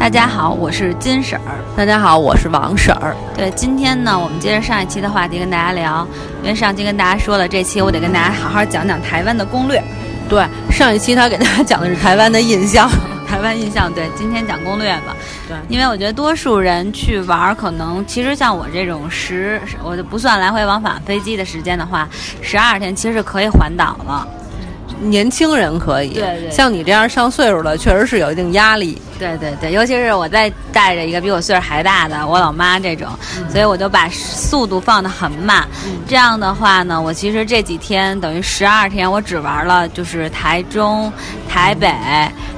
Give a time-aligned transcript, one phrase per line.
[0.00, 1.60] 大家好，我是金婶儿。
[1.76, 3.14] 大家好，我是王婶儿。
[3.36, 6.08] 对，今天呢，我们接着上一期的话题跟大家聊，
[6.42, 9.80] 因为上期跟大家说了，这期我得跟大家好好讲讲台湾的攻略。
[10.26, 12.90] 对，上一期他给大家讲的是台湾的印象，
[13.28, 13.92] 台湾印象。
[13.92, 15.14] 对，今天讲攻略吧。
[15.46, 22.08] 对，因为我觉得多数人去玩儿，可能其实像我这种十，我就不算来回往返飞机的时间的话，
[22.40, 24.26] 十二天其实是可以环岛了。
[25.00, 29.00] 年轻人可以，对对像你这样上岁数的，确实是有一定压力。
[29.18, 33.08] 对对对，尤其是我在带着一个比我岁数还大的我老妈这种，
[33.50, 35.66] 所以我就把速度放得很慢。
[36.06, 41.12] 这样的话呢，我其实这几天等于十二天，我只玩了就是台中、
[41.48, 41.92] 台北，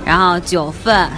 [0.04, 1.08] 然后九份、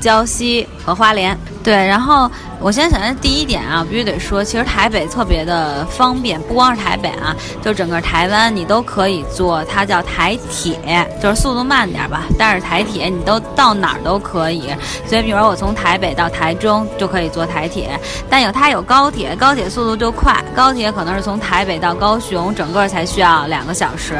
[0.00, 1.36] 礁溪和花莲。
[1.62, 14.74] 对，然后我先想的第一点啊，必须得说，其实台北特别的方便，不光是台北啊，就整个台湾你都可以坐，它叫台铁，就是速度慢点吧，但是台铁你都到哪儿都可以。
[15.06, 17.90] 所以，比如说我从台北到台中就可以坐台铁，
[18.30, 24.18] 但有它有高铁，高铁速度就快，高铁可能是从台北到高雄，整个才需要两个小时，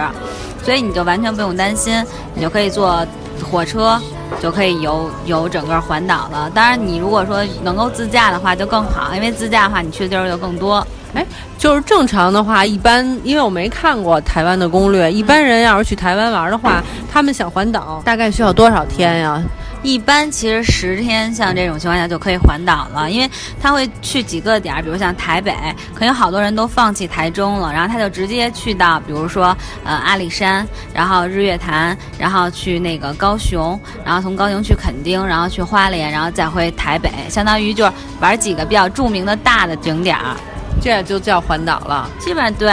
[0.62, 3.06] 所以你就完全不用担心，你就可以坐
[3.50, 3.98] 火车。
[4.40, 6.50] 就可以游游整个环岛了。
[6.54, 10.86] 当然，你如果说能够自驾的话，就更好，因为自驾的话，你去的地儿就更多。
[11.12, 11.26] 哎，
[11.58, 19.42] 就是正常的话，一般因为我没看过台湾的攻略，一般人要是去台湾玩的话，他们想环岛，大概需要多少天呀？
[19.82, 25.54] 一般其实十天，像这种情况下就可以环岛了，因为他会去几个点儿，比如像台北，
[25.94, 40.36] 可能好多人都放弃台中了，然后他就直接去到，比如说呃阿里山，然后日月潭，然后去那个高雄，然后从高雄去垦丁，然后去花莲，然后再回台北，相当于就是玩几个比较著名的大的景点儿，
[40.82, 42.08] 这就叫环岛了。
[42.18, 42.70] 基本上对。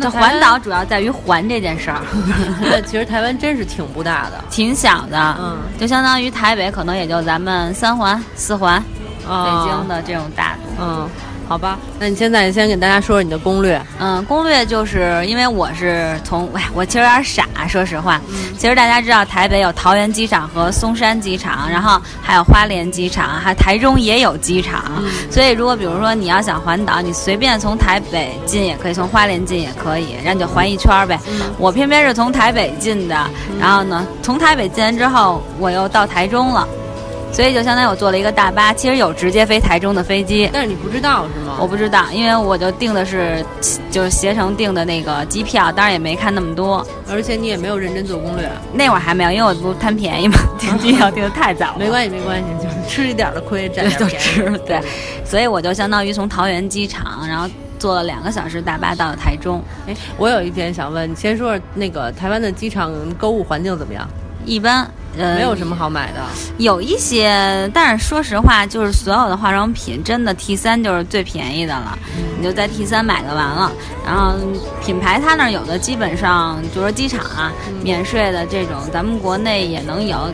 [0.00, 2.00] 这环岛主要在于环这件事儿。
[2.60, 8.74] 对，其实台湾真是挺不大的，挺小的，嗯，就相当于台北可能也就咱们三环、四环，
[9.28, 10.60] 啊北京的这种大度。
[10.80, 11.08] 嗯，
[11.46, 13.80] 好吧，那你现在先给大家说说你的攻略。
[14.00, 18.20] 嗯，攻略就是因为我是从，哎，我其实有点傻，说实话。
[18.28, 24.82] 嗯其实大家知道台北有桃园机场和松山机场，然后还有花莲机场，还台中也有机场。
[24.98, 31.20] 嗯所以如果比如说你要想环岛，你随便从台北进也可以，从花莲进也可以，然后你就环一圈儿呗。
[31.28, 33.16] 嗯我偏偏是从台北进的，
[33.60, 36.66] 然后呢，从台北进完之后，我又到台中了。
[37.34, 41.56] 所以就相当于我坐了一个大巴，其实有直接飞台中的飞机，但是你不知道是吗？
[41.60, 43.44] 我不知道，因为我就订的是
[43.90, 48.48] 就是携程订的那个机票，当然也没看那么多，而且你也没有认真做攻略。
[48.72, 54.24] 那会儿还没有，因为我不贪便宜嘛， 订机票订的太早了，没关系，没关系，就是吃一点儿的亏，占点儿便宜。
[54.24, 54.80] 吃 对，
[55.24, 59.60] 所以我就相当于从桃园机场，然后坐了两个小时大巴到了台中。
[59.88, 64.08] 哎，我有一点想问，你先说说那个台湾的机场购物环境怎么样？
[64.44, 64.88] 一般
[65.18, 66.20] 呃没有什么好买的。
[66.58, 71.98] 有一些，但是说实话，就是所有的化妆品，真的 T 三就是最便宜的了，
[72.38, 73.72] 你就在 T 三买就完了。
[74.06, 74.34] 然后
[74.84, 80.32] 品牌它那儿有的基本上就说机场啊，免税的这种，咱们国内也能有。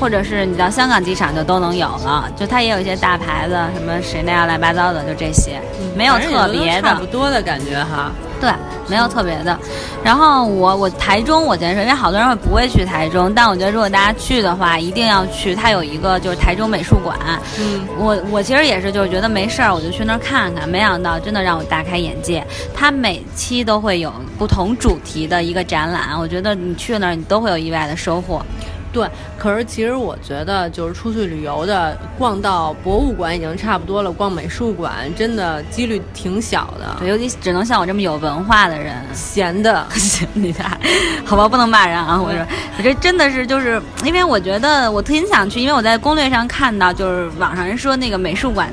[0.00, 5.62] 或者是你到香港机场就都能有了，就它也有一些大牌子，什么谁那样乱七八糟的，就这些，
[5.96, 6.88] 没有特别的。
[6.88, 8.10] 差不多的感觉哈。
[8.42, 8.50] 对，
[8.88, 9.56] 没有特别的。
[10.02, 15.54] 然后我我台中我先说，因为好多人会不会去台中，但我觉得如果大家去的话，一定要去。
[15.54, 17.16] 它有一个就是台中美术馆，
[17.60, 20.68] 嗯，我我其实也是就是觉得没事儿，我就去那儿看看。
[20.68, 22.44] 没想到真的让我大开眼界。
[22.74, 28.44] 它每期都会有不同主题的一个展览，我觉得你去那儿你都会有意外的收获。
[28.92, 29.08] 对。
[29.38, 36.96] 可是其实我觉得，就是出去旅游的，逛到博物馆已经差不多了，逛美术馆真的几率挺小的。
[37.00, 38.94] 对，尤其只能像我这么有文化的人。
[39.12, 39.86] 闲的，
[40.34, 40.78] 你看
[41.24, 42.20] 好吧，不能骂人啊！
[42.20, 42.46] 我说，
[42.78, 48.68] 我这真的是就是因为我觉得我特别想去，因为我在攻略上看到，就是网上人说那个美术馆，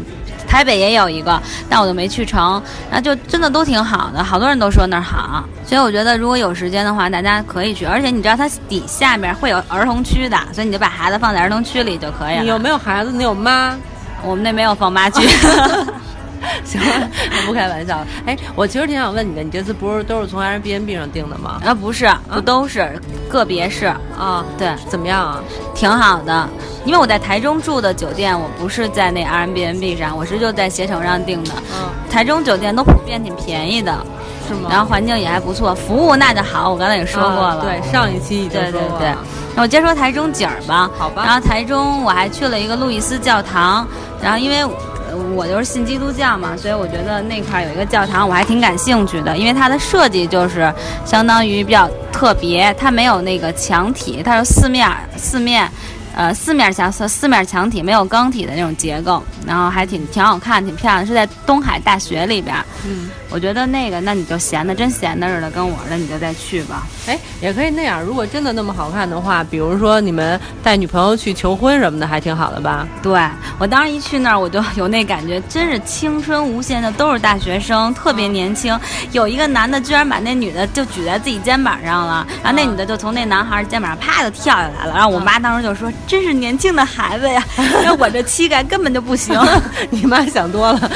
[0.50, 1.40] 台北也有一个，
[1.70, 2.62] 但我就没去成。
[2.90, 7.86] 然后就真的都挺好的，好多人都说那儿好，所以我觉得如果有时间的话，大家可以去。
[7.86, 12.42] 而且你知道它底下面会有儿童区的，所以你就把孩子放在儿童区里就可以了。
[12.42, 13.12] 你有没有孩子？
[13.12, 13.78] 你有妈？
[14.23, 15.26] 我们那没有放妈区。
[16.64, 18.08] 行了，我不开玩笑了。
[18.26, 21.59] 哎，我其实挺想问你的，你这次不是都是从 Airbnb 上订的吗？
[21.66, 23.00] 啊，不是，不都是，
[23.30, 23.88] 个别是。
[24.18, 25.41] 啊，对，怎么样啊？
[25.74, 26.50] 挺好的，
[26.86, 31.52] 因为我在台中住的酒店，我不是在那 Airbnb 上，我是就在携程上订的。
[31.74, 33.97] 嗯，台中酒店都普遍挺便宜的，
[34.47, 34.70] 是吗？
[34.70, 37.56] 然后环境也还不错，服务那就好，我刚才也说过了。
[37.56, 39.18] 啊对，上一期已经对对对说过了。
[39.56, 40.90] 那我接着说台中景儿吧。
[40.97, 43.88] 好吧然后台中我还去了一个路易斯教堂，
[44.22, 44.66] 然后因为。
[45.35, 50.73] 我就是信基督教嘛，所以我觉得那块有一个教堂，我还挺感兴趣的，因为它的设计就是
[51.06, 55.70] 相当于比较特别，它没有那个墙体，它是四面四面，
[56.20, 62.54] 呃四面墙四四面墙体，没有钢体的那种结构，然后还挺挺好看，挺漂亮，是在东海大学里边。
[62.86, 66.86] 嗯，我觉得那个，那你就闲的真闲的似的，跟我的你就再去吧。
[67.08, 68.04] 哎，也可以那样。
[68.04, 72.86] 如果真的那么好看的话，比如说你们带女朋友去求婚什么的，还挺好的吧？
[73.02, 73.18] 对
[73.58, 78.78] 我当时一去那儿，我就 有那感觉，真是青春无限的，都是大学生，特别年轻。
[79.14, 84.94] 有一个男的居然把那女的就举在自己肩膀上了，然后那女的就从那男孩肩膀上啪就跳下来了。
[84.94, 87.41] 然后我妈当时就说：“真是年轻的孩子呀！”
[87.85, 89.40] 那我这膝盖根本就不行。
[89.91, 90.91] 你妈想多了，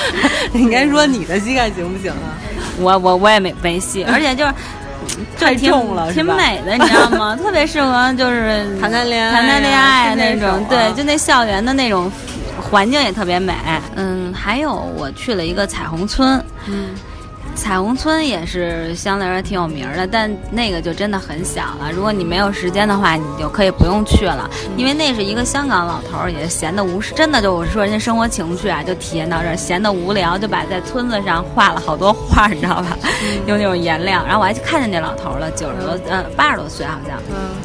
[0.51, 2.33] 你应该说你的膝盖行不行啊？
[2.79, 4.53] 我我我也没没戏， 而且就是。
[5.37, 7.35] 太挺重了挺美的，你知道吗？
[7.35, 12.09] 特别适合就是谈谈恋爱啊谈谈恋爱啊那种，对，就那校园的那种
[12.57, 13.53] 环境也特别美。
[13.95, 16.95] 嗯，还有我去了一个彩虹村，嗯，
[17.55, 21.91] 彩虹村也是相对来说挺有名儿的，但那个就真的很小了。
[21.93, 32.97] 如果你没有时间的话，你就可以不用去了，因为那是一个香港老头儿，也闲得无事，真的就我说人家生活情趣啊，就体验到这儿，闲得无聊，就把在村子上画了好多画，你知道吧？
[33.47, 37.55] 用那种颜料，然后我还看见那老头儿了，九十多呃八十多岁好像，嗯，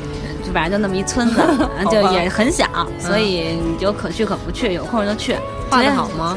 [0.46, 1.40] 就反正就那么一村子，
[1.90, 2.66] 就也很小，
[3.00, 5.34] 所以你就可去可不去，有空就去。
[5.70, 6.36] 画的好吗？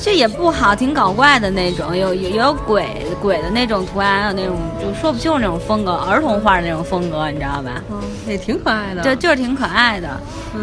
[0.00, 7.82] 这也不好，挺搞怪的那种，有有有鬼鬼的那种图案，还有那种就说不清楚那种风格，儿童画的那种风格，你知道吧？
[7.90, 9.02] 嗯，也挺可爱的。
[9.02, 10.08] 对就是挺可爱的，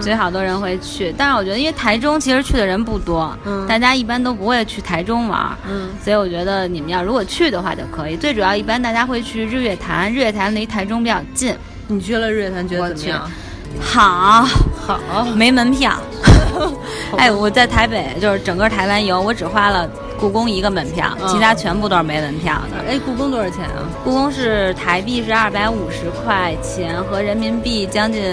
[0.02, 1.14] 所以好多人会去。
[1.18, 8.16] 但是我觉得，因为台中其实去的人不多，嗯大家一般都不会去台中玩儿，嗯所以我觉得你们要如果去的话就可以。
[8.16, 11.54] 最主要一般大家会去日月潭，日月潭离台中比较近，
[11.88, 13.30] 你去了日月潭，觉得怎么样？
[13.82, 14.46] 好，
[14.86, 15.94] 好，没门票。
[17.18, 19.88] 哎，我在台北就是整个台湾游，我只花了
[20.20, 22.92] 故宫一个门票，嗯其他全部都是没门票的。
[22.92, 23.84] 哎，故宫多少钱啊？
[24.04, 28.24] 故宫是台币是二百五十块钱，和人民币将近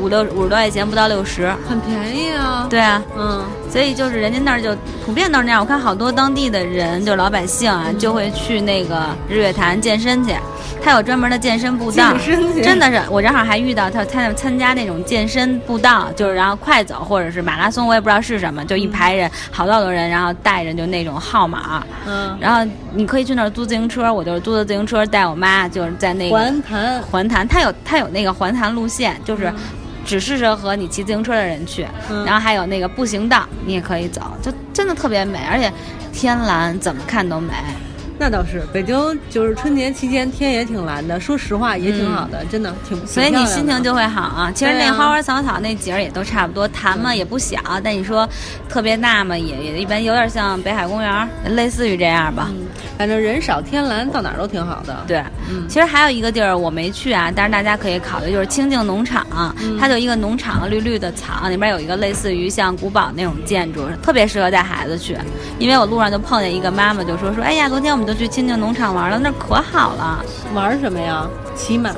[0.00, 1.52] 五六五十多块钱，不到六十。
[1.68, 3.42] 很便宜啊。，对啊，嗯，
[3.74, 4.72] 所以就是人家那儿就
[5.04, 5.60] 普遍都是那样。
[5.60, 10.32] 我看好多当地的人，就老百姓啊，就会去那个日月潭健身去。
[10.80, 12.14] 他有专门的健身步道，
[12.62, 29.52] 真的是我正好还遇到他，他那参加那种健身步道，就是然后快走或者是马拉松，我也不知道是什么，就一排人，好多好多人，然后带着就那种号码，嗯，然后你可以去那儿租自行车，我就是租的自行车带我妈，就是在那个环潭，环潭，它有它有那个环潭路线，就是
[30.04, 35.72] 只适合和你骑自行车的人去，嗯然后还有那个步行道，你也可以走，就真的特别美，而且
[36.12, 37.52] 天蓝怎么看都美。
[38.18, 38.62] 那倒是。
[38.72, 38.96] 北京
[39.28, 42.98] 就是春节期间天也挺蓝的，说实话也挺好的，真的挺。
[42.98, 44.52] 挺所以你心情就会好啊。
[44.54, 48.28] 其实那花花草草那景儿也都差不多，潭嘛也不小，但你说
[48.68, 52.48] 特别大嘛，也也一般，有点像北海公园，类似于这样吧。
[52.50, 52.66] 嗯，
[52.98, 59.26] 反正人少天蓝，到哪儿都挺好的。，对，嗯其实还有一个地儿我没去啊，但是大家可以考虑，就是清境农场，
[59.60, 65.16] 嗯它就一个农场，绿绿的草，里边有一个类似于像古堡那种建筑，特别适合带孩子去。
[65.58, 70.24] 因为我路上就碰见一个妈妈，就说说，哎呀，昨天我们就去亲近农场玩了，那儿可好了。
[70.54, 71.26] 玩什么呀？
[71.54, 71.90] 骑马。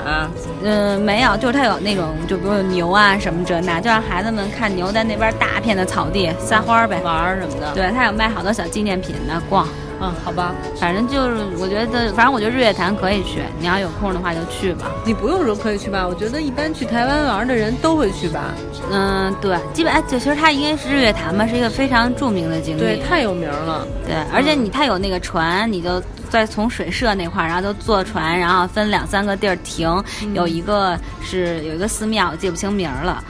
[0.63, 7.01] 嗯，没有，就是它有那种，就比如牛啊什么这那，就让孩子们看牛在那边大片的草地撒欢儿呗。
[7.03, 9.67] 玩什么的。，对，它有卖好多小纪念品的，逛。
[10.01, 14.91] 嗯，好吧，反正就是，我觉得，反正我觉得日月潭可以去，你要有空的话就去吧。
[15.05, 16.07] 你不用说可以去吧？
[16.07, 18.55] 我觉得一般去台湾玩的人都会去吧。
[18.91, 23.87] 嗯，对，基本哎，就其实它应该是日月潭吧，是一个非常著名的景点对，太有名了。
[24.07, 30.03] 对，而且你它有那个船，你就在从水社那块儿，然后就坐船，然后分两三个地儿停，
[30.35, 33.25] 有一个是有一个寺庙，我记不清名儿了。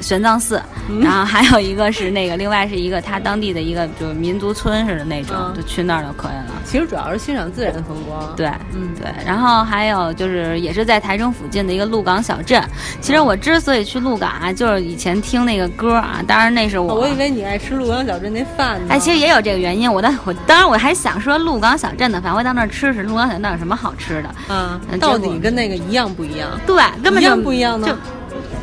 [0.00, 0.60] 玄奘寺，
[1.00, 6.46] 然后还有一个是那个，另外是一个他当地的一个就是民族村似的那种，嗯就去那儿就可以了。
[6.64, 12.62] 其实主要是欣赏自然风光。，对，嗯，对，然后还有就是也是在台中附近的一个鹿港小镇。
[13.00, 18.86] 其实我之所以去鹿港啊，就是以前听那个歌啊，当然那是我，哦我以为你爱吃鹿港小镇那饭呢。
[18.90, 19.92] 哎，其实也有这个原因。
[19.92, 24.28] 我当我当然我还想说鹿港小镇的饭，我到那儿吃吃鹿港小镇有什么好吃的？
[24.54, 26.48] 啊嗯，到结果底跟那个一样不一样？
[26.66, 27.94] 对，根本就不一样呢就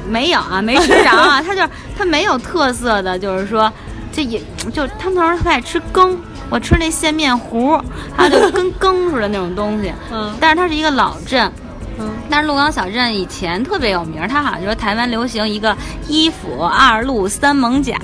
[0.08, 1.42] 没有啊，没吃着啊。
[1.46, 3.72] 它就是它没有特色的，就是说
[4.12, 4.42] 这也
[4.74, 6.18] 就他们那儿特爱吃羹。
[6.50, 7.78] 我吃那线面糊，
[8.16, 9.92] 它就跟羹似的那种东西。
[10.10, 11.52] 嗯但是它是一个老镇，
[12.00, 15.75] 嗯，但是鹿港小镇以前特别有名儿，它好像说台湾流行一个
[16.08, 17.98] 一府二鹿三艋甲，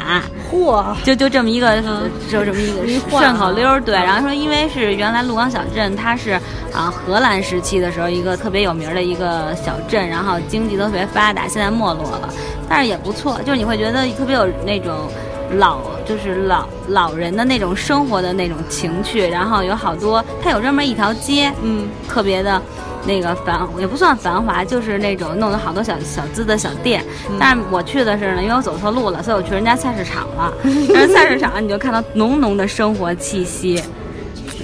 [0.52, 2.10] 嚯，就就这么一个，嗯。
[2.30, 3.80] 就这么一个 顺口溜儿。
[3.80, 6.32] 对，然后说因为是原来鹿港小镇，它是
[6.74, 12.30] 啊荷兰时期的时候一个特别有名儿的一个小镇，然后经济都特别发达，现在没落了，
[12.68, 15.10] 但是也不错，就是你会觉得特别有那种。
[15.58, 22.60] 老就是老老人的那种生活的那种情趣，然后有好多，它有专门一条街，嗯，特别的，
[23.06, 27.04] 那个繁也不算繁华，就是那种弄了好多小小资的小店。
[27.40, 30.54] 但是我去的是呢，因为我走错路了，所以我去人家菜市场了。
[30.94, 33.82] 但是菜市场你就看到浓浓的生活气息，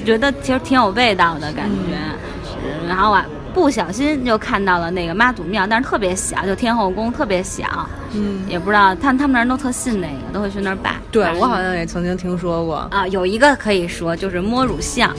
[0.05, 1.97] 觉得其实挺有味道的感觉。
[2.87, 3.25] 然后啊。
[3.51, 7.65] 不小心就看到了那个妈祖庙，但是特别小，就天后宫特别小。
[8.13, 10.95] 嗯，也不知道他他们那儿都特信那个，都会去那儿拜。
[11.11, 15.11] 对我好像也曾经听说过啊，有一个可以说就是摸乳像，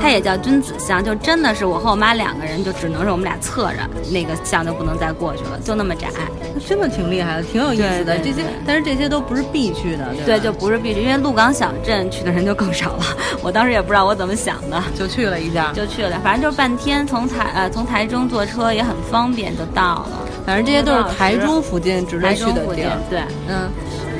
[0.00, 3.78] 它也叫君子像，就真的是我和我妈两个人，就只能是我们俩侧着，
[4.10, 6.08] 那个像就不能再过去了，就那么窄。
[6.54, 8.16] 那真的挺厉害的，挺有意思的。
[8.18, 13.04] 这些，但是这些都不是必去的，对，就不是必去，因为鹿港小镇去的人就更少了。
[13.42, 20.18] 我当时也不知道我怎么想的，就去了一下，就去了，反正就是半天，从台呃从台中坐车也很方便就到了。
[20.46, 22.98] 反正这些都是台中附近值得去的地儿。
[23.08, 23.68] 对，嗯，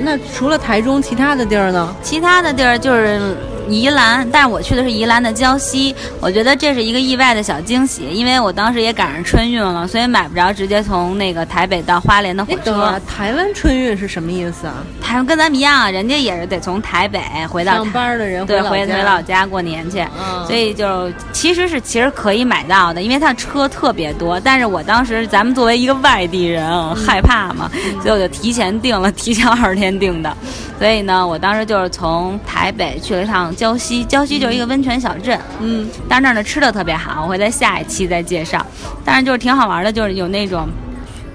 [0.00, 1.95] 那除了台中，其他的地儿呢？
[2.02, 3.37] 其他的地儿就是。
[3.73, 13.00] 宜兰，但是我去的是宜兰的礁溪，我觉得这是一个意外的小惊喜，因为我当时也赶上春运了，所以买不着直接从那个台北到花莲的火车。
[13.07, 14.75] 台湾春运是什么意思啊？
[15.00, 20.05] 台湾跟咱们一样，人家也是得从台北回到上班的人对回回老家过年去，
[20.47, 24.41] 所以就其实是其实可以买到的，因为他车特别多。
[24.41, 27.71] 但是我当时咱们作为一个外地人，害怕嘛，
[28.02, 30.37] 所以我就提前订了，提前二十天订的。
[30.83, 38.67] 所以呢，我当时就是从台北去了一趟礁溪，礁溪就是一个温泉小镇，嗯，但是那儿的吃的特别好，我会在下一期再介绍。
[39.05, 40.69] 但是就是挺好玩的，就是有那种，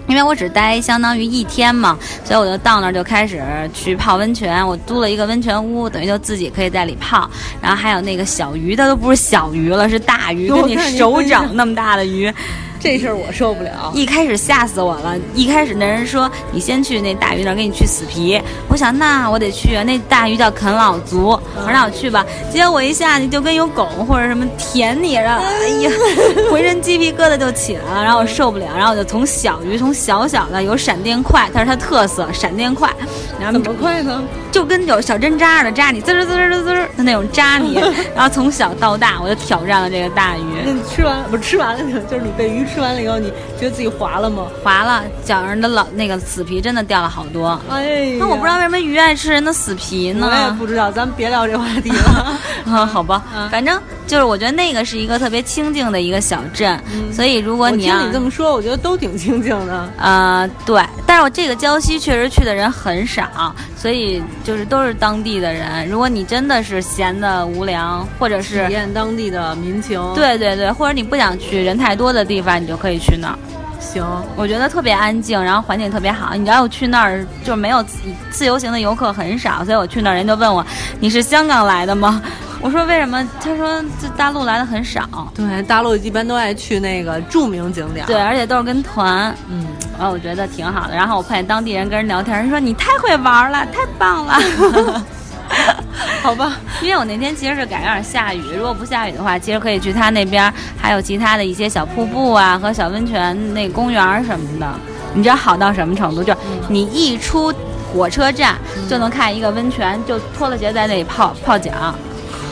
[0.08, 3.42] 因为我只待相当于一天嘛，所以我就到那儿就开始
[3.74, 4.68] 去泡温泉。
[4.68, 7.30] 我租了一个温泉屋，等于就自己可以在里泡。
[7.62, 12.30] 然后还有那个小鱼，它都不是小鱼了，是大鱼，跟你手掌那么大的鱼。
[12.88, 15.13] 这事儿我受不了，一开始吓死我了。
[15.36, 19.84] 一开始那人说你先去那大鱼那儿给你去死皮，我想那我得去啊。
[19.84, 22.25] 那大鱼叫啃老族，我说那我去吧。
[22.50, 25.91] 结果我一下去就跟有狗或者什么舔你然后，哎呀，
[26.50, 28.03] 浑身鸡皮疙瘩就起来了。
[28.06, 32.89] 然后我受不了，然后我就从小鱼，从小小的有闪电快，它是它特色，闪电快。
[33.38, 34.24] 然后怎么快呢？
[34.50, 37.75] 就跟有小针扎似的扎你，滋滋滋滋滋的那种扎你。
[38.15, 40.41] 然后从小到大，我就挑战了这个大鱼。
[40.65, 42.65] 那你吃完不是吃完了就是你被鱼。
[42.76, 44.48] 吃完了以后，你觉得自己滑了吗？
[44.63, 47.60] 滑了，脚上的老那个死皮真的掉了好多。
[47.69, 50.27] 哎，那我不知道为什么鱼爱吃人的死皮呢？
[50.29, 52.38] 我也不知道，咱们别聊这话题了。
[52.72, 59.90] 啊，好吧，反正就是我觉得那个是一个特别清静的一个小镇，所以如果你要听你这么说，我觉得都挺清静的。
[59.98, 65.88] 呃，对，但是我这个礁溪确实去的人很少，所以就是都是当地的人。
[65.90, 72.48] 如果你真的是闲的无聊，或者是体验当地的民情，对对对，或者你不想去人太多的地方。
[72.58, 73.38] 你就可以去那儿，
[73.80, 74.04] 行，
[74.36, 76.34] 我觉得特别安静，然后环境特别好。
[76.34, 77.98] 你知道我去那儿就没有自
[78.32, 80.66] 自由行的游客很少，所以我去那儿人就问我
[81.00, 82.22] 你是香港来的吗？
[82.60, 83.28] 我说为什么？
[83.40, 85.08] 他说这大陆来的很少。
[85.34, 89.36] 对，大陆一般都爱去那个著名景点，对，而且都是跟团。
[89.48, 89.66] 嗯，
[89.98, 90.96] 然后我觉得挺好的。
[90.96, 95.04] 然后我碰见当地人跟人聊天，人说你太会玩了，太棒了。
[96.22, 104.68] 好吧， 因为我那天其实是赶上下雨，如果不下雨的话，其实可以去他那边，还有其他的一些小瀑布啊和小温泉那公园什么的。
[105.14, 106.24] 你知道好到什么程度？
[106.24, 106.36] 就
[106.68, 107.54] 你一出
[107.94, 108.56] 火车站
[108.90, 111.72] 就能看一个温泉，就脱了鞋在那里泡泡脚。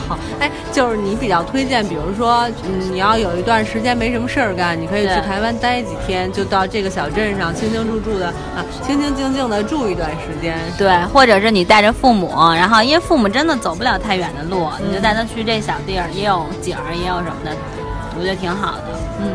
[0.08, 10.56] 好，哎，就是你比较推荐，比如说，嗯，你要有一段时间没什么事儿干，你可以去台湾待几天，就到这个小镇上清清楚楚的啊，清清静静的住一段时间。
[10.78, 17.50] 对，或者是你带着父母，然后因为父母真的走不了太远的路，你就带他去这小地儿，也有景儿，也有什么的，
[18.16, 18.84] 我觉得挺好的。
[19.20, 19.32] 嗯，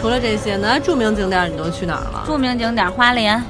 [0.00, 2.22] 除了这些，那著名景点你都去哪儿了？
[2.26, 3.42] 著名景点花莲，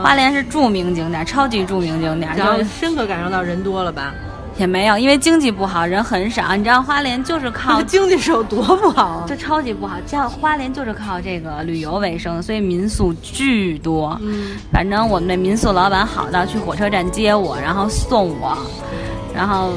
[0.00, 4.14] 花莲是著名景点，超级著名景点，然后深刻感受到人多了吧？
[4.60, 6.54] 也没有，因为经济不好，人很少。
[6.54, 9.24] 你知道花莲就是靠经济是有多不好？
[9.26, 9.96] 这超级不好。
[10.06, 14.18] 叫花莲就是靠这个旅游为生，所以民宿巨多。
[14.20, 18.54] 嗯，反正我们那民宿老板好到去火车站接我，然后送我，
[19.34, 19.70] 然后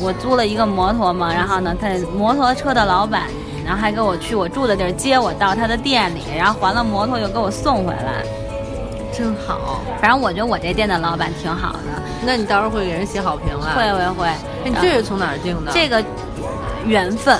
[0.00, 3.24] 我租了一个摩托嘛，然后呢，他摩托车的老板，
[3.66, 8.22] 然后还给我去我住的地儿接我到他的店里，然后还了摩托又给我送回来。
[9.18, 11.78] 真好，反正我觉得我这店的老板挺好的。
[12.24, 13.74] 那你到时候会给人写好评啊？
[13.74, 14.28] 会会会。
[14.64, 15.72] 你这是从哪儿订的？
[15.72, 16.00] 这个
[16.86, 17.36] 缘分，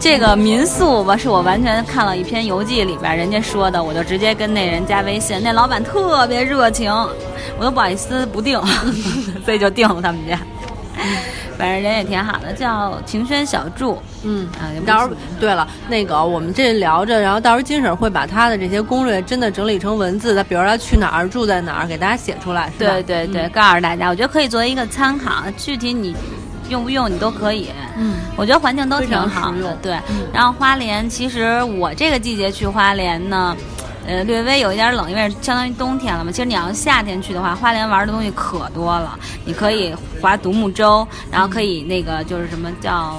[0.00, 5.38] 这个民宿吧，是我完全看了一篇游记里边人家说的，我就直接跟那人加微信。
[5.44, 6.90] 那老板特别热情，
[7.58, 8.58] 我都不好意思不定，
[9.44, 10.38] 所以就定了他们家。
[11.58, 14.00] 反正人也挺好的，叫晴轩小筑。
[14.22, 22.72] 嗯啊，到时候对了，那个我们这聊着，然后到时候金婶会把她的这些攻略真的整理成文字的，比如她去哪儿住在哪儿，给大家写出来。
[22.78, 25.42] 对对对，告诉大家，我觉得可以作为一个参考。
[25.56, 26.14] 具体你
[26.68, 27.70] 用不用你都可以。
[27.96, 29.76] 嗯，我觉得环境都挺好的。
[29.82, 29.98] 对，
[30.32, 33.56] 然后花莲其实我这个季节去花莲呢。
[34.08, 36.32] 呃，略微有一点冷，因为相当于冬天了嘛。
[36.32, 39.18] 其实你要夏天去的话，花莲玩的东西可多了。
[39.44, 43.18] 你可以划独木舟，然后可以那个就是什么叫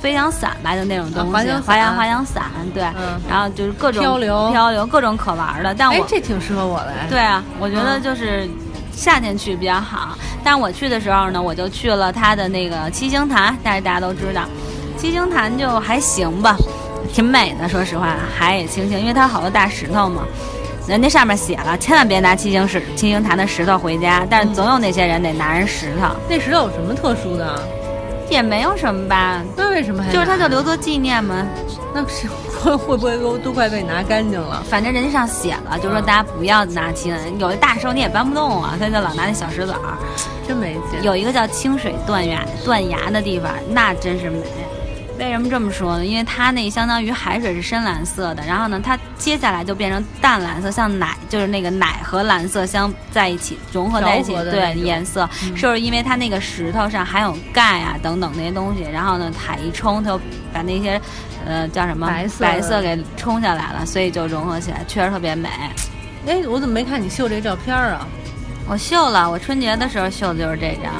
[0.00, 1.30] 飞翔伞吧，就那种东西，
[1.60, 2.82] 滑翔滑翔伞，对。
[3.28, 5.74] 然后就是各种漂流，漂流各种可玩的。
[5.74, 6.94] 但我这挺适合我的。
[7.10, 8.48] 对啊，我觉得就是
[8.92, 10.16] 夏天去比较好。
[10.42, 14.44] 但我去的时候呢，我就去了它的那个七星潭，但是大家都知道，
[14.96, 16.56] 七星潭就还行吧。
[17.12, 20.22] 挺美的，说实话，海也清清，因为它好多大石头嘛。
[20.86, 26.08] 人家上面写了，千万别拿七星石、七星潭的石头回家，但是总有那些人得拿人石头。
[26.28, 27.62] 那石头有什么特殊的？
[28.28, 29.42] 也没有什么吧。
[29.56, 30.12] 那为什么还？
[30.12, 31.46] 就是它就留作纪念嘛。
[31.92, 32.28] 那是
[32.62, 34.62] 会会不会都都快被拿干净了？
[34.68, 39.98] 反正人家上写了，就说大家不要拿七星，有的大石头你也搬不动啊，他就老拿那小石子儿。
[40.46, 41.02] 真没劲。
[41.02, 44.38] 有一个叫清水断崖断崖的地方，那真是美。
[45.20, 46.04] 为什么这么说呢？
[46.04, 58.82] 因为它那相当于海水是深蓝色的，然后呢，它接下来就变成淡蓝色，像奶，就是那个奶和蓝色相在一起融合在一起，对颜色，是不是因为它那个石头上含有钙啊等等那些东西？
[58.90, 60.20] 然后呢，海一冲，它就
[60.54, 60.98] 把那些，
[61.44, 65.50] 呃，叫什么白色白色给冲下来了，所以就融合起来，确实特别美。
[66.26, 68.08] 哎，我怎么没看你秀这照片啊？
[68.66, 70.94] 我秀了，我春节的时候秀的就是这张。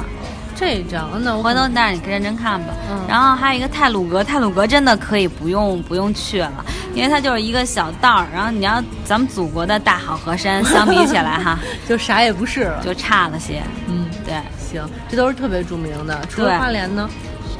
[0.61, 2.67] 这张，那我回头带着你认真看吧。
[2.87, 6.63] 嗯然后还有一个泰鲁阁，泰鲁阁真的可以不用不用去了，
[6.93, 8.27] 因为它就是一个小道儿。
[8.31, 11.57] 然后你要咱们祖国的大好河山相比起来哈，
[11.89, 13.63] 就啥也不是了，就差了些。
[13.87, 16.21] 嗯，对，行，这都是特别著名的。
[16.29, 17.09] 除了花莲呢？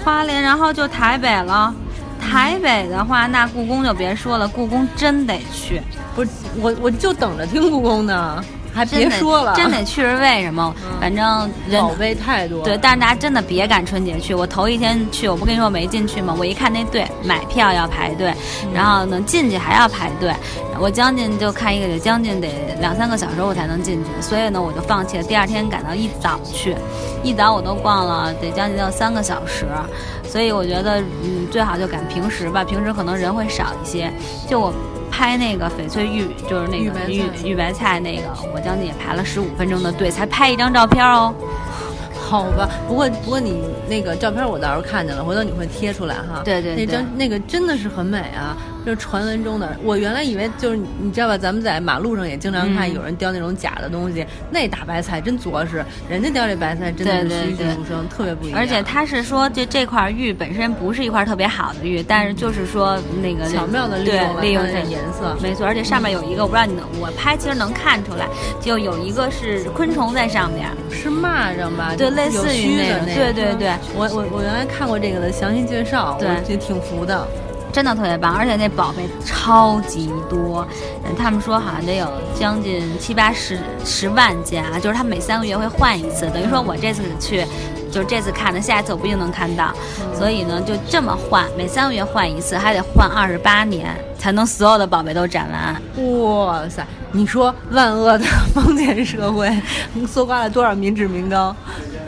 [0.06, 1.74] 花莲，然后就台北了。
[2.22, 5.82] 台北的话，那故宫就别说了，故宫真得去。
[6.16, 6.30] 不是
[6.62, 8.44] 我，我就等着听故宫呢。
[8.74, 10.74] 还别说了，真得去是为什么？
[11.00, 12.64] 反正人宝贝太多。
[12.64, 14.34] 对，但是大家真的别赶春节去。
[14.34, 16.36] 我头一天去，我不跟你说没进去吗？
[16.38, 18.34] 我一看那队，买票要排队，
[18.74, 20.34] 然后呢进去还要排队，
[20.80, 22.48] 我将近就看一个，将近得
[22.80, 24.10] 两三个小时我才能进去。
[24.22, 25.24] 所以呢，我就放弃了。
[25.24, 26.76] 第二天赶到一早去，
[27.24, 29.66] 一早我都逛了得将近要三个小时。
[30.28, 34.10] 所以我觉得，嗯，最好就赶平时吧，平时可能人会少一些。
[34.48, 34.74] 就我。
[35.12, 41.34] 拍那个翡翠玉，就是那个玉玉白菜那个，我将近也排了十五分钟的队才拍一张照片哦。
[42.14, 46.42] 好吧，不过不过你那个照片我倒是看见了，回头你会贴出来哈。
[46.46, 48.56] 对对，那张那个真的是很美啊。
[48.86, 51.38] 就是传闻中的，我原来以为就是你知道吧？
[51.38, 58.60] 咱们在马路上也经常看有人叼那种假的东西，那大白菜真作实，人家叼这白菜真的是栩栩如生，特别不一样。
[58.60, 65.66] 而且他是说，这这块玉本身不是一块特别好的玉，但是就是说那个巧妙的利用利用这颜色，没错。
[65.66, 68.28] 而且上面有一个，我不知道你能，我拍其实能看出来，
[68.60, 71.94] 就有一个是昆虫在上面，是蚂蚱吧？
[71.96, 73.06] 对，类似于那种。
[73.14, 77.28] 对对对，我我我原来看过这个的详细介绍，我觉得挺服的。
[77.72, 80.68] 真的特别棒，而且那宝贝超级多，
[81.18, 82.08] 他们说好像得有
[82.38, 87.46] 将近七八十十万件啊，就是他每三个月会换一次，等于说我这次去，
[87.92, 89.72] 就是这次看的，下一次我不一定能看到，
[90.18, 96.22] 所以呢就这么换，每三个月换一次，还得换二十八年才能所有的宝贝都展完。
[96.22, 99.50] 哇塞，你说万恶的 封建社会，
[100.08, 101.56] 搜刮了多少民脂民膏？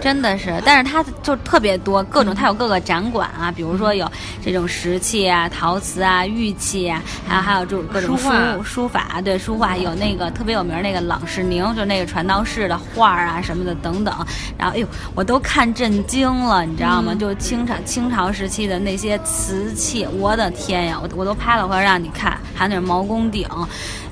[0.04, 4.06] 真的是，但是它就特别多，各种它有各个展馆啊，比如说有
[4.44, 14.14] 这种石器啊、陶瓷啊、玉器啊，还有还有这种各种书书法，对书画有那个特别有名那个郎世宁，就那个传道士的画啊什么的等等。
[14.58, 17.16] 然后哎呦，我都看震惊了，你知道吗？
[17.16, 23.48] 就清朝清朝时期的那些瓷器，我的天呀，我我都拍了回来让你看，还有那毛公鼎，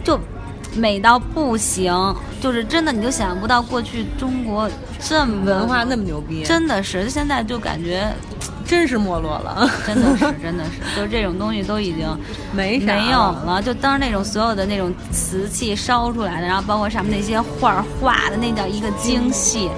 [0.06, 0.17] 就。
[0.75, 1.93] 美到不行，
[2.39, 8.12] 就是真的，你就想象不到过去中国这么文化那么牛逼，真的是，现在就感觉
[8.65, 12.07] 真是没落了， 真的是，真的是，就是这种东西都已经
[12.53, 19.69] 没没有了，就当时那种所有的那种瓷器烧出来的，然后包括上面那些画画的，那叫一个精细。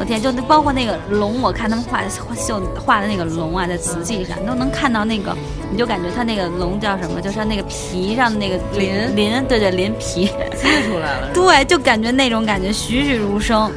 [0.00, 2.00] 我天，就包括那个龙，我看他们画
[2.34, 5.36] 绣画的那个龙啊，在瓷器上都能看到那个，
[5.70, 7.20] 你就感觉它那个龙叫什么？
[7.20, 10.24] 就是那个皮上的那个鳞鳞，对对，鳞皮
[10.56, 11.28] 揭出来了。
[11.34, 13.70] 对，就感觉那种感觉栩栩如生，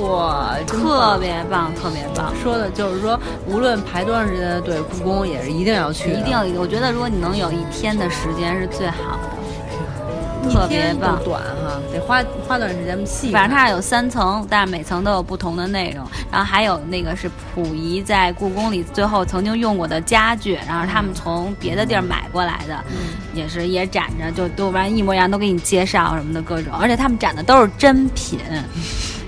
[0.00, 2.32] 哇，特别棒，特别棒。
[2.42, 6.42] 说的就是说，无论排多长时间的队，故宫也是一定要去，一定要。
[6.58, 9.35] 我觉得如果你能有一天的时间是最好的。
[10.50, 13.30] 特别棒，短哈，得花花段时间细。
[13.30, 16.06] 反正它有三层，但是每层都有不同的内容。
[16.30, 22.84] 然后还有那个是溥仪在故宫里最后曾经用过的家具，然后他们从别的地儿买过来的，
[23.34, 26.72] 也是也展着，就都完一模一样，都给你介绍什么的各种。
[26.80, 28.38] 而且他们展的都是真品，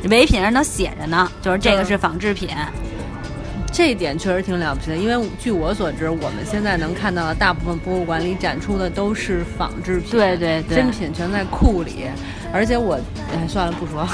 [0.08, 2.48] 唯品上都写着呢，就是这个是仿制品。
[3.72, 12.06] 这一点确实挺了不起的，因为据我所知，我们现在能看到的大部分博物馆里展出的都是仿制品，对对对，真品全在库里。
[12.52, 12.98] 而且我，
[13.32, 14.08] 哎，算了，不说。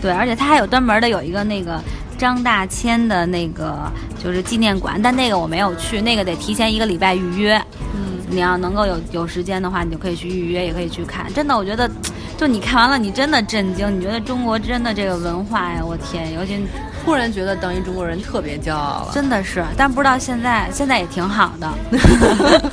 [0.00, 1.80] 对，而且它还有专门的有一个那个
[2.18, 3.90] 张大千的那个
[4.22, 7.56] 就是纪念馆，但那个我没有去，那个得提前一个礼拜预约。
[7.94, 11.26] 嗯，你要能够有有时间的话，你就可以去预约，也可以去看。
[11.32, 11.90] 真的，我觉得，
[12.36, 13.98] 就你看完了，你真的震惊。
[13.98, 16.60] 你觉得中国真的这个文化呀，我天，尤其
[17.04, 19.10] 突然觉得当一中国人特别骄傲了。
[19.12, 21.68] 真的是，但不知道现在，现在也挺好的。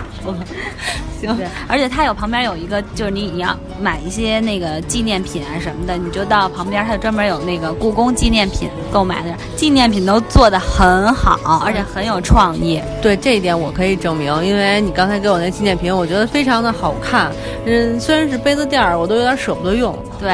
[1.20, 1.36] 行，
[1.68, 12.82] 而且它有旁边有一个，就是你你要买一些那个纪念品啊什么的，你就到旁边，它专门有那个故宫纪念品购买的，纪念品都做的很好，而且很有创意。
[13.02, 17.30] 对这一点我可以证明，因为你刚才给我那纪念品，我觉得非常的好看。
[17.66, 19.98] 嗯，虽然是杯子垫儿，我都有点舍不得用。
[20.20, 20.30] 对，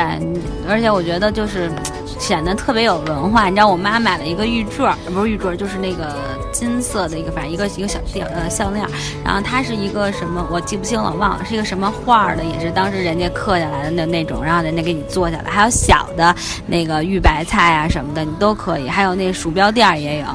[0.70, 1.72] 而且我觉得就是
[2.20, 3.50] 显得特别有文化。
[3.50, 6.16] 你知道，我妈买了一个玉坠儿，不是玉坠儿，就是那个
[6.52, 8.86] 金色的一个，反正一个一个小吊呃项链。
[9.24, 15.52] 然后它是一个什么，我记不清了，忘了是一个什么画的，也是当时人家刻下来的那那种，然后人家给你做下来。
[15.52, 18.88] 还有小的那个玉白菜啊什么的，你都可以。
[18.88, 20.26] 还有那鼠标垫儿也有，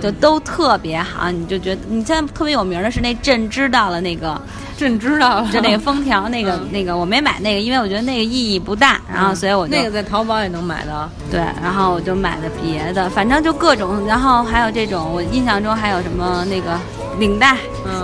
[0.00, 1.30] 就都特别好。
[1.30, 4.40] 你就觉得你现在特别有名的是那朕知道了那个。
[4.78, 11.08] 朕知道了，就那个封条， 那个那个我没买那个，因为我觉得那个意义不大，然后所以我就那个在淘宝也能买到。
[11.30, 16.78] 对，然后我就买的别的，反正就各种，然后还有这种，我印象中还有什么那个
[17.18, 17.56] 领带，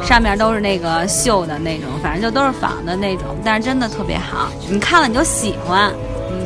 [0.03, 5.93] 上面都是那个绣的那种，反正就都是仿的那种，但是真的特别好，你看了你就喜欢。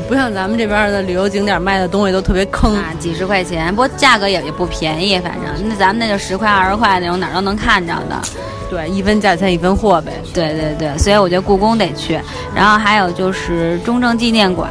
[0.07, 8.21] 嗯，不像咱们这边的旅游景点卖的东西都特别坑啊，几十块钱，不过价格也也不便宜，反正那咱们那就十块二十块那种，哪儿都能看着的。
[8.69, 10.13] 对，一分价钱一分货呗。
[10.33, 12.21] 对对对，所以我觉得故宫得去，
[12.55, 14.71] 然后还有就是中正纪念馆，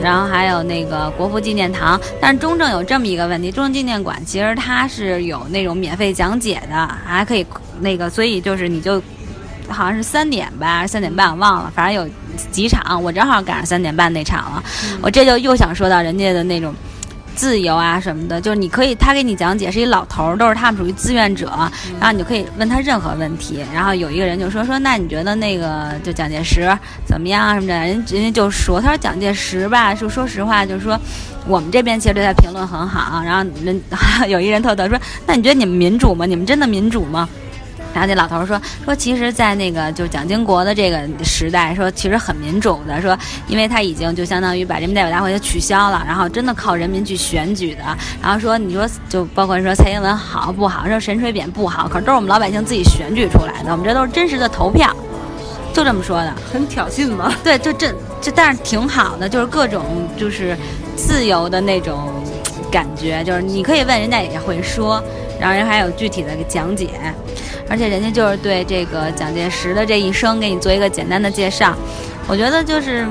[0.00, 2.00] 然后还有那个国父纪念堂。
[2.20, 7.44] 但是中正有这么一个问题，中正纪念馆其实它是有那种免费讲解的，还可以
[7.80, 9.02] 那个，所以就是你就
[9.70, 12.08] 好像是三点吧，三点半我忘了，反正有
[12.50, 14.62] 几场，我正好赶上三点半那场了。
[15.00, 16.74] 我这就又想说到人家的那种。
[17.36, 21.50] 自由啊什么的，就是你可以，他给你讲解，是一老头儿，都是他们属于志愿者，
[21.98, 23.64] 然后你就可以问他任何问题。
[23.72, 26.68] 然后有一个人就说说，那你觉得那个就蒋介石
[27.06, 27.72] 怎么样什么的？
[27.72, 31.00] 人人家就说，他说蒋介石吧，就说实话，就是说
[31.46, 33.22] 我们这边其实对他评论很好。
[33.22, 33.80] 然后人
[34.28, 36.26] 有一人特逗说，那你觉得你们民主吗？
[36.26, 37.26] 你们真的民主吗？
[37.92, 47.82] 然后那老头说说，其实，在那个就蒋经国的这个时代，说其实很民主的，说因为他已经就相当于把人民代表大会取消了，然后真的靠人民去选举的。
[48.22, 54.94] 然后说你说就包括说蔡英文好不好，说沈水扁不好，可是都是我们老百姓自己选举出来的，我们这都是真实的投票，
[55.72, 56.32] 就这么说的。
[56.52, 57.34] 很挑衅吗？
[57.42, 59.84] 对，就这这，但是挺好的，就是各种
[60.16, 60.56] 就是
[60.94, 62.08] 自由的那种
[62.70, 65.02] 感觉，就是你可以问人家也会说，
[65.40, 66.88] 然后人还有具体的讲解。
[67.70, 71.72] 而且人家就是对这个蒋介石的这一生给你做一个简单的介绍，
[72.26, 73.06] 我觉得就是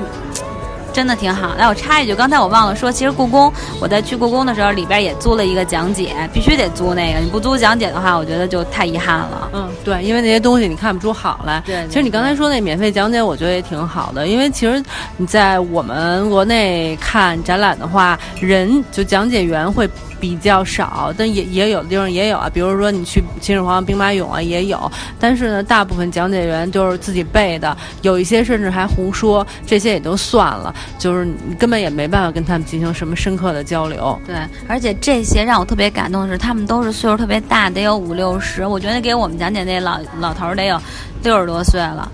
[0.92, 1.54] 真的挺好。
[1.56, 7.20] 来，我插一句，刚才我忘了说，其实故宫我在去故宫的时候，里边也租了一个讲解，必须得租那个。
[7.20, 9.50] 你不租讲解的话，我觉得就太遗憾了。
[9.54, 11.62] 嗯，对，因为那些东西你看不出好来。
[11.64, 14.82] 对，其实你刚才说那免费讲解，我觉得也挺好的，因为其实
[15.16, 19.88] 你在我们国内看展览的话，人就讲解员会。
[20.20, 22.50] 比较少，但也也有的地方也有啊。
[22.52, 24.90] 比如说你去秦始皇兵马俑啊，也有。
[25.18, 30.74] 但是呢，大部分讲解员就是自己背的，有一些甚至还胡说，这些也就算了。
[30.98, 34.16] 就是你根本也没办法跟他们进行什么深刻的交流。
[34.26, 34.36] 对，
[34.68, 38.66] 而且这些让我特别感动的是，他们都是岁数特别大，得有五六十。
[38.66, 40.80] 我觉得给我们讲解那老老头得有
[41.22, 42.10] 六十多岁了。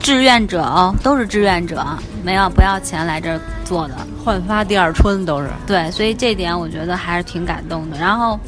[0.00, 1.82] 志愿者哦，都是志愿者，
[2.22, 5.48] 没有不要钱来这儿做的，焕发第二春都是。
[5.66, 7.98] 对，所以这点我觉得还是挺感动的。
[7.98, 8.38] 然后，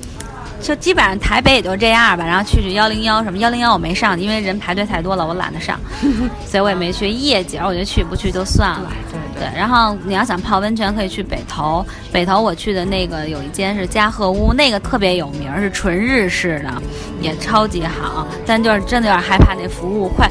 [0.61, 2.25] 就基本上台北也就这样吧。
[2.25, 5.79] 然后去去幺零幺什么幺零幺我没上，因为人排队太多了，我懒得上，
[6.47, 7.11] 所以我也没去。
[7.11, 8.91] 夜景我觉得去不去就算了。
[9.13, 9.59] 对对。
[9.59, 11.85] 然后你要想泡温泉，可以去北投。
[12.11, 16.83] 北投我去的那个有一间是嘉禾屋，那个特别有名，是纯日式的，
[17.21, 18.27] 也超级好。
[18.47, 20.31] 但就是真的有点害怕那服务快。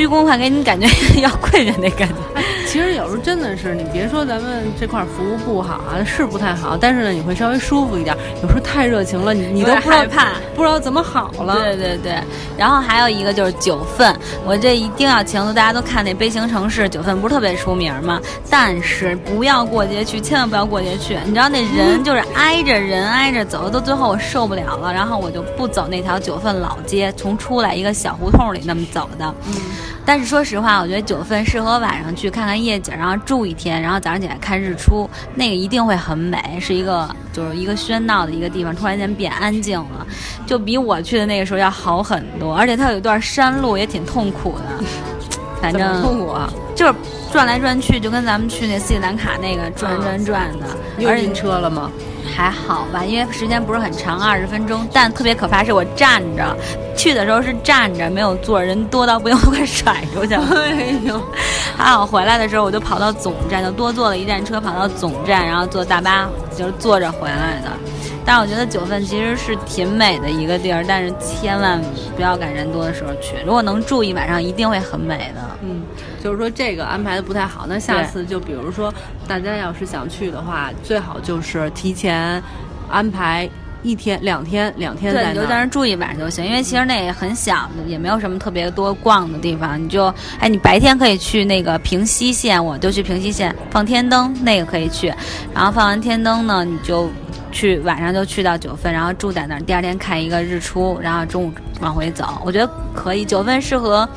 [0.00, 0.88] 鞠躬快给你感觉
[1.20, 8.16] 要跪着那感觉，其实有时候真的是，你别说咱们这块服务不好啊，是不太好，但是呢，你会稍微舒服一点。
[8.42, 11.54] 有时候太热情了，你你都害怕，不知道怎么好了。
[11.56, 12.14] 对对对，
[12.56, 18.18] 然后还有一个就是九份，我这一定要强调，大家都看那悲情城市，九份不是特别出名吗？
[18.48, 21.18] 但是不要过节去，千万不要过节去。
[21.26, 29.34] 你知道那人就是挨着人挨着走，到最后我受不了了，然后我就不走那条九份老街，从出来一个小胡同里那么走的。
[30.04, 40.06] 但是说实话，我觉得九份适合晚上去去看看夜景，然后住一天，然后早上起来看日出，那个一定会很美，是一个就是一个喧闹的一个地方，突然间变安静了，
[40.46, 44.84] 就比我去的那个时候要好很多，而且它有一段山路也挺痛苦的，
[45.62, 46.94] 反正痛苦啊，就是
[47.32, 50.66] 转来转去，就跟咱们去那斯里兰卡那个转转转的。
[50.98, 51.90] 又晕车了吗？
[52.24, 54.86] 还好吧，因为时间不是很长，二十分钟。
[54.92, 56.56] 但特别可怕是我站着，
[56.96, 60.44] 去的时候是站着，没有坐，人多到不用，都快甩出去了。
[60.54, 61.20] 哎呦，
[61.76, 67.70] 还好回来的时候我就跑到总站，就多坐了一站车，跑到总站，然后坐大巴，就是坐着回来的。
[68.22, 71.80] 但是我觉得九份其实是挺美的一个地儿，但是千万
[72.14, 73.34] 不要赶人多的时候去。
[73.46, 75.40] 如果能住一晚上，一定会很美的。
[75.62, 75.82] 嗯，
[76.22, 77.66] 就是说这个安排的不太好。
[77.68, 78.92] 那下次就比如说
[79.26, 82.42] 大家要是想去的话，最好就是提前
[82.88, 83.48] 安排
[83.82, 85.28] 一天、两天、两天在那。
[85.30, 89.82] 对，你就在那住一晚上就行，因为其实那也很小，也没有什么特别多逛的地方。
[89.82, 95.12] 你就哎，你白天可以去那个平西县，我就去平西县放天灯，那个可以去。
[95.54, 97.10] 然后放完天灯呢，你就。
[97.52, 102.40] 去晚上就去到九份，然后住在那儿，第二天看一个日出，然后中午往回走。
[102.44, 104.08] 我觉得可以，九份适合，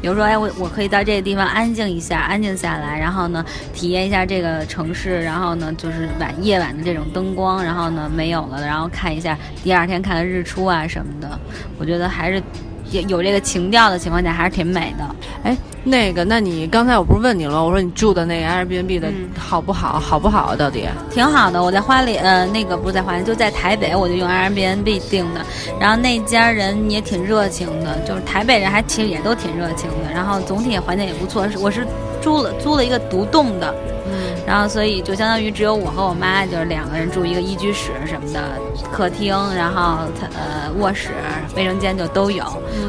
[0.00, 11.38] 比如说，哎，我我可以到这个地方安静一下，安静下来，然后呢，体验一下这个城市，然后呢，就是晚夜晚的这种灯光，然后呢没有了，然后看一下第二天看的日出啊什么的。
[11.78, 12.42] 我觉得还是
[12.90, 15.16] 有有这个情调的情况下，还是挺美的。
[15.42, 15.56] 哎。
[15.84, 17.64] 那个，那你刚才我不是问你了？
[17.64, 19.98] 我说你住的那个 Airbnb 的好不好？
[19.98, 20.54] 好不好？
[20.54, 21.62] 到底挺好的。
[21.62, 25.40] 我在花莲，呃，那个不是在花莲，就在台北，我就用 Airbnb 订的。
[25.80, 30.12] 然后那家人也挺热情的，就是台北人还其实也都挺热情的。
[30.12, 31.48] 然后总体环境也不错。
[31.48, 31.86] 是我是
[32.28, 33.74] 租了租了一个独栋的。
[34.10, 38.42] 嗯然后，所以就相当于只有我和我妈，就是两个人住一个一居室什么的，
[38.90, 39.98] 客厅，然后
[40.34, 41.10] 呃卧室、
[41.54, 42.44] 卫生间就都有，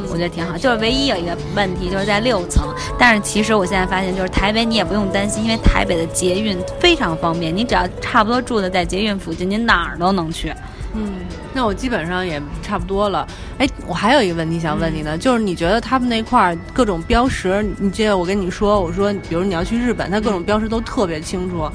[0.10, 0.58] 我觉得挺好。
[0.58, 2.64] 就是唯一有一个问题，就是在六层。
[2.98, 10.54] 但是其实我现在发现，就是台北你也不用担心，因为台北的捷运非常方便，你只要差不多住的在捷运附近，你哪儿都能去。
[10.94, 11.08] 嗯，
[11.54, 13.28] 那我基本上也差不多了。
[13.60, 21.70] 哎，我还有一个问题想问你呢，就是你觉得他们那块儿各种标识，你记得我跟你说，我说，比如你要去日本，它各种标识都特别清楚，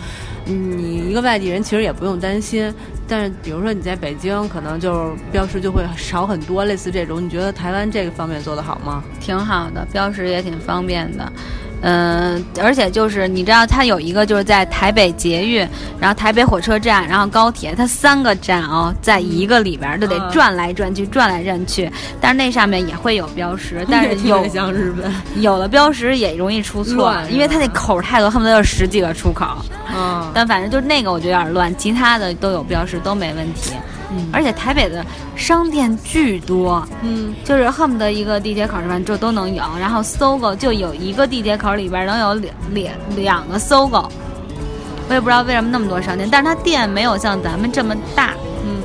[0.44, 2.72] 你一个外地人其实也不用担心。
[3.06, 9.04] 但是比如说你在北京，可能就是标识就会少很多，类似这种，你觉得台湾这个方面做得好吗？
[9.20, 11.32] 挺好的，标识也挺方便的。
[11.86, 15.68] 嗯，而且就是你知道，它有一个就是在台北捷运，
[16.00, 21.90] 然后台北火车站，然后高铁，它三个站哦，在一个里边都得转来转去，转来转去。
[22.22, 29.46] 但是那上面也会有标识， 但是有像日本有的标识也容易出错，因为它那口太多，恨不得有十几个出口。
[29.94, 33.72] 嗯，但反正就那个我觉得有点乱，其他的都有标识，都没问题。
[34.32, 35.04] 而且台北的
[35.36, 39.62] 商店巨多，嗯，就是恨不得一个地铁口上就都能有。
[39.78, 44.10] 然后搜狗就有一个地铁口里边能有两两两个搜狗，
[45.08, 48.34] 我也不知道为什么那么多商店，但是它店没有像咱们这么大。
[48.64, 48.82] 嗯，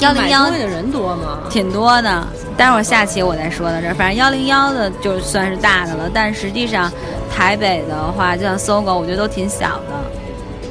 [0.00, 1.38] 幺零幺的人多吗？
[1.48, 3.92] 挺多的，待会儿下期我再说到这。
[3.94, 6.90] 反正幺零幺的就算是大的了，但实际上
[7.34, 10.10] 台北的话，就像搜狗，我觉得都挺小的，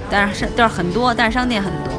[0.09, 1.89] 但是是就是很多，但是商店很多。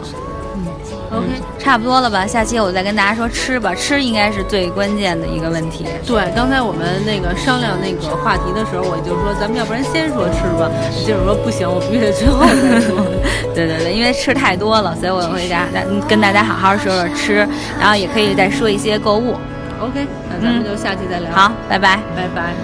[1.13, 1.27] OK，
[1.59, 2.25] 差不多了吧？
[2.25, 5.85] 下期我再跟大家说吃吧，吃应该是最关键的一个问题。
[6.07, 10.71] 对，刚才我们那个商量那个话题的时候，我就说咱们要不然先说吃吧。
[11.05, 13.05] 就是说不行，我必须得最后再说。
[13.55, 17.47] 对对对，因为吃太多了，所以我会大家跟大家好好说说吃，
[17.81, 19.35] 然后也可以再说一些购物。
[19.81, 21.33] OK，那咱们就下期再聊。
[21.33, 22.55] 好，拜拜，拜拜。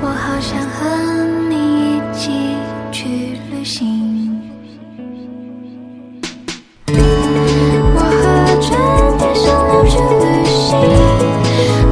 [0.00, 1.51] 我好想和
[9.52, 10.80] 想要去旅行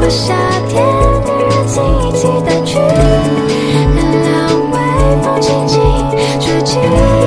[0.00, 0.34] 把夏
[0.66, 0.82] 天
[1.26, 4.28] 的热情一起带去聊聊
[4.72, 4.76] 微
[5.22, 5.78] 风轻轻
[6.40, 7.19] 吹起。